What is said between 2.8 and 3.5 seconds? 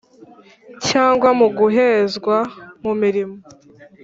mu mirimo